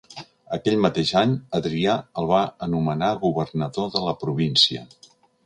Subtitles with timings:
[0.55, 4.85] Aquell mateix any, Adrià el va anomenar governador de la província.